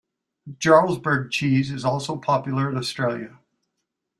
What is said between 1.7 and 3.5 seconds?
also popular in Australia.